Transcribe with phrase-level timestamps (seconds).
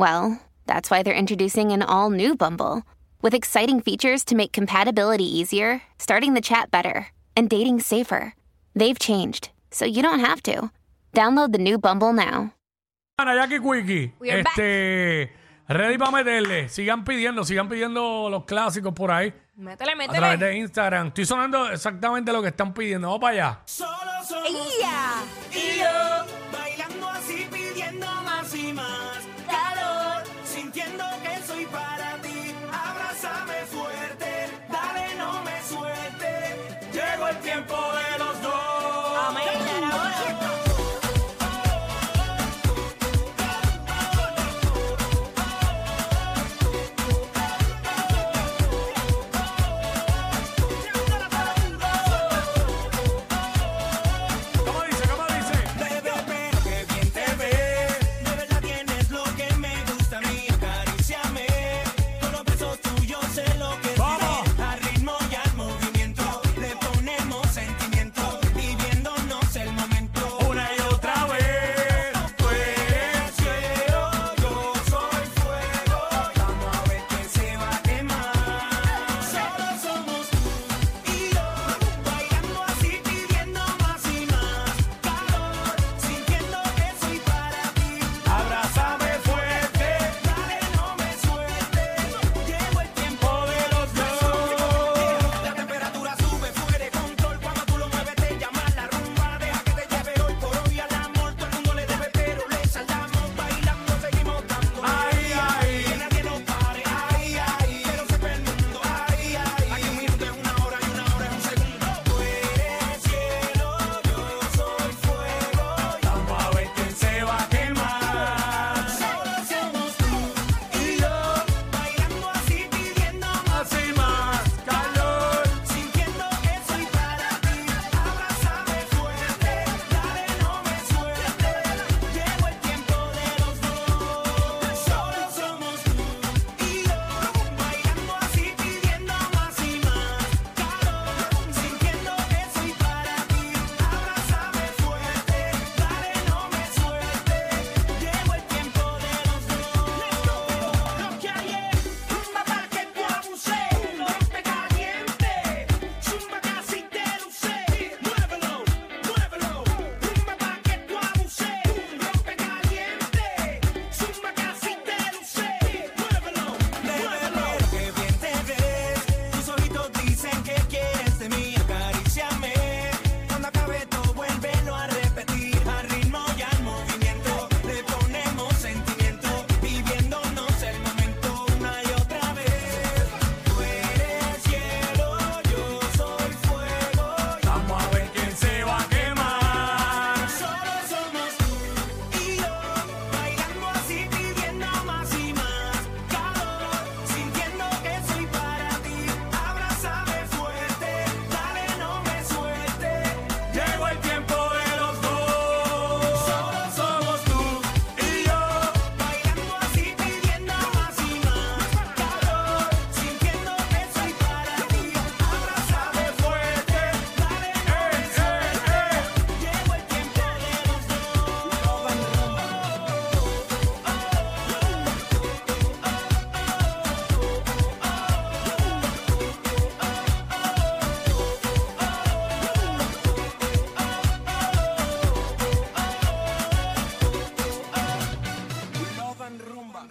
[0.00, 2.84] Well, that's why they're introducing an all new Bumble
[3.20, 8.34] with exciting features to make compatibility easier, starting the chat better, and dating safer.
[8.74, 10.70] They've changed, so you don't have to.
[11.12, 12.54] Download the new Bumble now.
[13.18, 15.32] Ana Jackie Quickie, We are este,
[15.68, 16.70] ready para meterle.
[16.70, 19.34] Sigan pidiendo, sigan pidiendo los clásicos por ahí.
[19.58, 20.16] Métele, metele.
[20.16, 21.08] A través de Instagram.
[21.08, 23.08] Estoy sonando exactamente lo que están pidiendo.
[23.08, 23.60] Vamos para allá.
[24.48, 25.69] ¡Ella!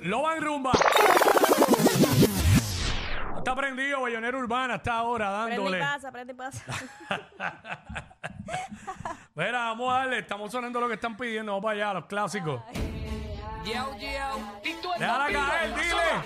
[0.01, 0.71] Lo Loban Rumba.
[3.37, 6.65] Está prendido, Bellonera Urbana, está ahora Prende y pasa, prende y pasa.
[9.35, 12.61] Mira, vamos a darle, estamos sonando lo que están pidiendo, vamos para allá, los clásicos.
[13.65, 14.59] Yo, yo.
[14.61, 16.21] Tito el Déjala caer, dile.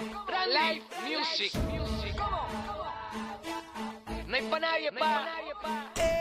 [0.48, 1.52] Live music.
[2.18, 2.48] ¿Cómo?
[4.28, 6.13] No hay pa' nadie, pa'.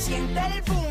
[0.00, 0.89] siente el boom.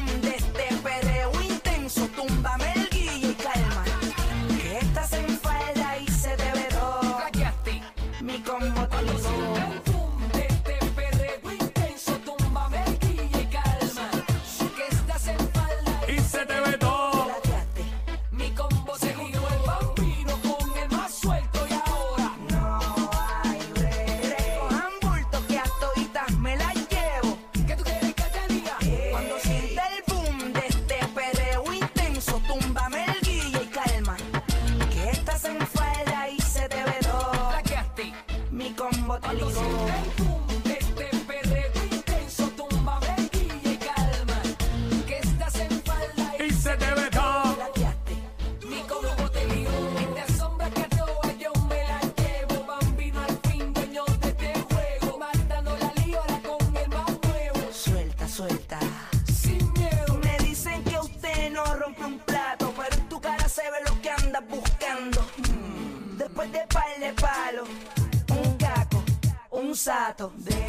[70.20, 70.69] gato.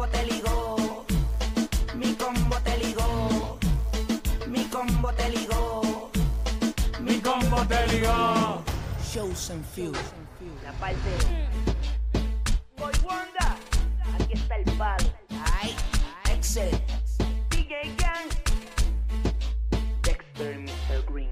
[0.00, 1.04] combo te ligó,
[1.94, 3.58] mi combo te ligó,
[4.46, 6.10] mi combo te ligó,
[7.00, 8.62] mi combo te ligó.
[9.12, 10.00] Shows and Fuse.
[10.64, 11.10] La parte.
[12.78, 13.56] Boy Wanda,
[14.14, 15.04] aquí está el palo.
[15.60, 15.76] Ay,
[16.32, 16.70] Excel.
[17.50, 18.30] DJ Gang.
[20.02, 21.12] Dexter Mr.
[21.12, 21.30] Green.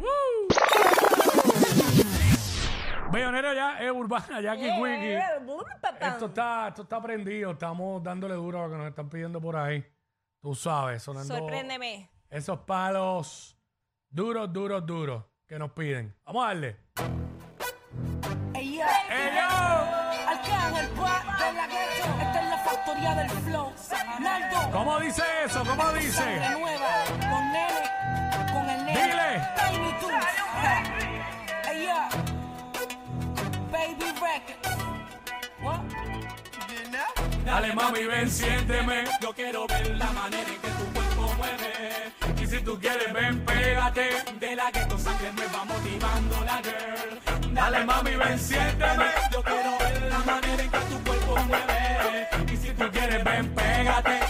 [3.10, 5.18] Bayonero ya es urbana, Jackie Quickie.
[6.00, 7.52] Esto está, esto está prendido.
[7.52, 9.84] Estamos dándole duro a lo que nos están pidiendo por ahí.
[10.40, 11.34] Tú sabes, sonando.
[11.34, 12.10] Sorpréndeme.
[12.30, 13.58] Esos palos
[14.08, 16.14] duros, duros, duros que nos piden.
[16.24, 16.76] Vamos a darle.
[18.54, 18.88] Ella.
[19.10, 19.68] Ella.
[24.72, 25.64] ¿Cómo dice eso?
[25.64, 26.22] ¿Cómo dice?
[28.86, 29.40] Dile.
[33.70, 34.67] Baby Wreck.
[37.48, 39.04] Dale mami, ven, siénteme.
[39.22, 42.42] Yo quiero ver la manera en que tu cuerpo mueve.
[42.42, 44.10] Y si tú quieres, ven, pégate.
[44.38, 47.54] De la que tú saques me va motivando la girl.
[47.54, 49.06] Dale mami, ven, siénteme.
[49.32, 52.28] Yo quiero ver la manera en que tu cuerpo mueve.
[52.52, 54.27] Y si tú quieres, ven, pégate.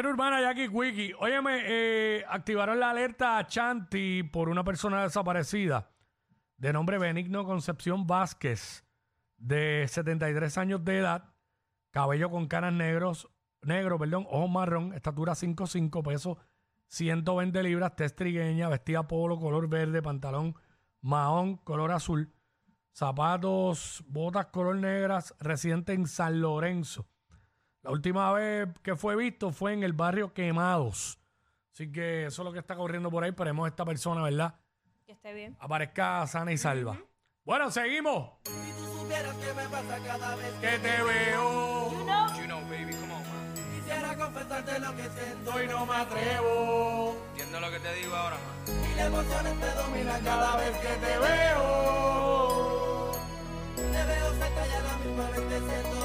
[0.00, 0.38] Urbana.
[1.18, 5.90] Óyeme, eh, activaron la alerta a Chanti por una persona desaparecida
[6.56, 8.84] de nombre Benigno Concepción Vázquez,
[9.36, 11.34] de 73 años de edad,
[11.90, 13.28] cabello con canas negros,
[13.62, 16.38] negro, perdón, ojos marrón, estatura 5'5, peso
[16.88, 20.54] 120 libras, tez trigueña, vestida polo, color verde, pantalón
[21.00, 22.32] mahón, color azul,
[22.92, 27.06] zapatos, botas color negras, residente en San Lorenzo.
[27.82, 31.18] La última vez que fue visto fue en el barrio Quemados.
[31.72, 33.30] Así que eso es lo que está corriendo por ahí.
[33.30, 34.54] Esperemos esta persona, ¿verdad?
[35.06, 35.56] Que esté bien.
[35.58, 36.96] Aparezca sana y salva.
[37.44, 38.30] Bueno, seguimos.
[38.44, 41.90] Si tú supieras qué me pasa cada vez Que te veo.
[43.74, 47.16] quisiera confesarte lo que siento Hoy no me atrevo.
[47.30, 48.92] Entiendo lo que te digo ahora, man.
[48.92, 53.12] y las emociones te dominan Cada vez que te veo.
[53.76, 56.01] Te veo cerca y a la misma vez te siento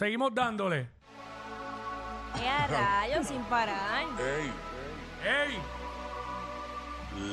[0.00, 0.88] Seguimos dándole.
[2.32, 4.06] A rayos sin parar.
[4.18, 4.50] Ey,
[5.22, 5.58] ¡Ey!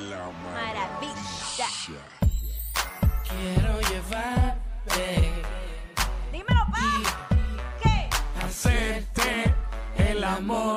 [0.09, 1.69] la Maravilla.
[3.23, 5.31] Quiero llevarte
[6.33, 6.91] Dímelo, pa.
[7.81, 8.09] ¿Qué?
[8.45, 9.55] Hacerte
[9.97, 10.76] el amor.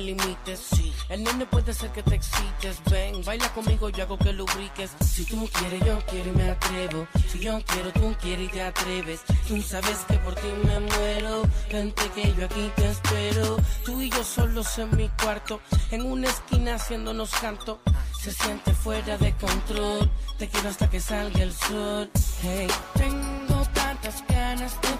[0.00, 0.68] Te limites.
[1.08, 2.80] El nene puede ser que te excites.
[2.90, 4.90] Ven, baila conmigo, yo hago que lubriques.
[5.04, 7.06] Si tú quieres, yo quiero y me atrevo.
[7.28, 9.20] Si yo quiero, tú quieres y te atreves.
[9.48, 11.42] Tú sabes que por ti me muero.
[11.70, 13.56] Vente que yo aquí te espero.
[13.84, 15.60] Tú y yo solos en mi cuarto.
[15.90, 17.80] En una esquina haciéndonos canto.
[18.18, 20.10] Se siente fuera de control.
[20.38, 22.10] Te quiero hasta que salga el sol.
[22.42, 24.99] Hey, tengo tantas ganas de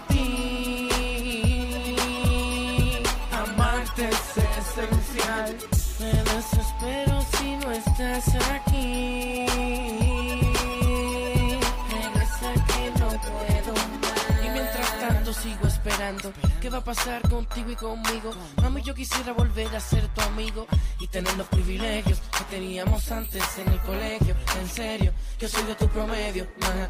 [16.61, 18.33] ¿Qué va a pasar contigo y conmigo?
[18.61, 20.67] Mami, yo quisiera volver a ser tu amigo
[20.99, 24.35] y tener los privilegios que teníamos antes en el colegio.
[24.61, 26.49] En serio, yo soy de tu promedio.
[26.61, 26.89] ma.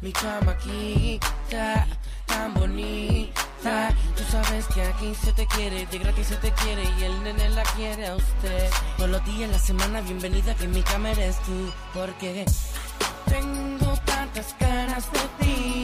[0.00, 1.86] Mi chamaquita,
[2.26, 3.94] tan bonita.
[4.16, 7.50] Tú sabes que aquí se te quiere, de gratis se te quiere y el nene
[7.50, 8.70] la quiere a usted.
[8.96, 11.72] Todos los días, la semana, bienvenida que en mi cama eres tú.
[11.92, 12.46] Porque
[13.26, 15.75] tengo tantas ganas de ti.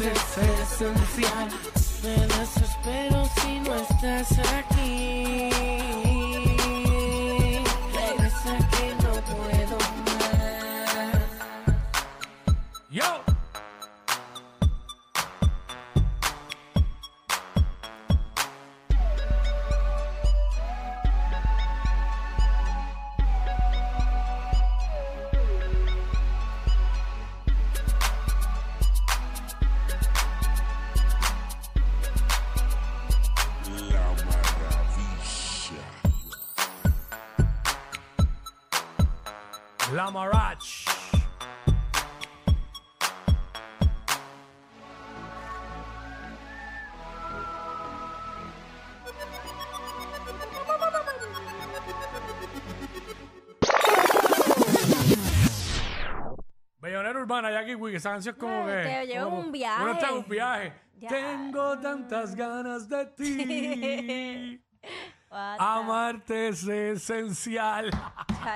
[0.00, 1.48] Es esencial.
[2.04, 6.07] Me desespero si no estás aquí.
[39.98, 40.84] La Marach.
[56.80, 58.72] Bellonera Urbana, Jackie Wickie, esa canción es como que...
[58.72, 59.82] te llevo como- un viaje.
[59.82, 60.72] Uno está en un viaje.
[60.94, 61.08] Ya.
[61.08, 64.64] Tengo tantas ganas de ti.
[65.30, 67.90] Amarte es esencial.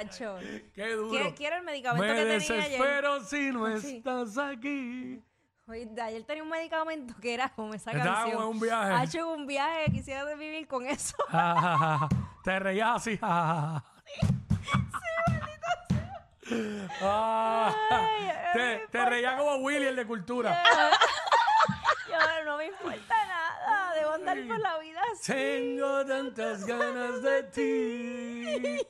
[0.01, 0.37] Chacho.
[0.75, 1.35] Qué duro.
[1.37, 2.71] Quiero, el medicamento Me que tenía ayer.
[2.71, 3.97] desespero si no Sí.
[3.99, 5.23] estás aquí.
[5.69, 8.43] Oye, de ayer tenía un medicamento que era como esa Estaba canción.
[8.43, 8.93] en un viaje.
[8.93, 11.17] Ha hecho un viaje, quisiera vivir con eso.
[12.45, 13.19] Te reías así.
[17.01, 18.03] Ah,
[18.53, 20.63] te, te reías como Willy, el de cultura.
[22.09, 23.95] Y ahora no me importa nada.
[23.95, 25.33] Debo andar por la vida así.
[25.33, 28.87] Tengo tantas ganas de ti.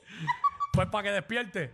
[0.73, 1.71] Pues para que despierte.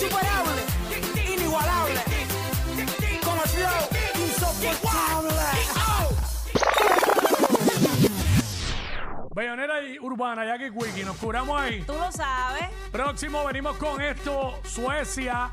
[0.00, 0.62] Insuperable.
[1.30, 2.00] Inigualable.
[3.22, 4.24] Como flow.
[4.24, 5.34] Insoportable.
[9.34, 11.82] Bellonera y Urbana, Jackie Quickie, nos curamos ahí.
[11.82, 12.70] Tú lo sabes.
[12.90, 14.58] Próximo venimos con esto.
[14.64, 15.50] Suecia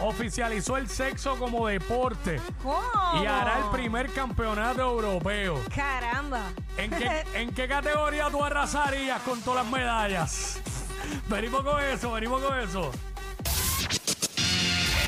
[0.00, 3.20] oficializó el sexo como deporte ¿Cómo?
[3.20, 5.60] y hará el primer campeonato europeo.
[5.74, 6.42] Caramba.
[6.76, 10.60] ¿En qué, ¿En qué categoría tú arrasarías con todas las medallas?
[11.28, 12.92] Venimos con eso, venimos con eso.